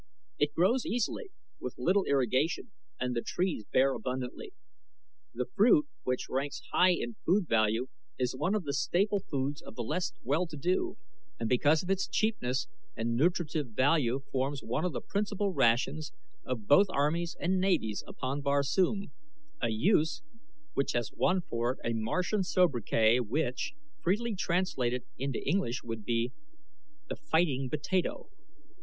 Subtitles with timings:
[0.39, 1.29] It grows easily
[1.59, 4.51] with little irrigation and the trees bear abundantly.
[5.35, 7.85] The fruit, which ranks high in food value,
[8.17, 10.97] is one of the staple foods of the less well to do,
[11.39, 12.67] and because of its cheapness
[12.97, 16.11] and nutritive value forms one of the principal rations
[16.43, 19.11] of both armies and navies upon Barsoom,
[19.61, 20.23] a use
[20.73, 26.31] which has won for it a Martian sobriquet which, freely translated into English, would be,
[27.07, 28.31] The Fighting Potato.